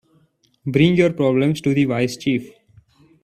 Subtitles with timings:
[0.65, 2.49] Bring your problems to the wise chief.